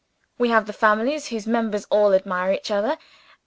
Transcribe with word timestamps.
We 0.39 0.49
have 0.49 0.65
the 0.65 0.73
families 0.73 1.27
whose 1.27 1.45
members 1.45 1.85
all 1.91 2.11
admire 2.13 2.53
each 2.53 2.71
other. 2.71 2.97